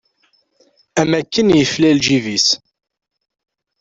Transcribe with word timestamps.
Am 1.01 1.11
akken 1.19 1.47
yefla 1.59 1.89
lǧib-is. 1.97 2.47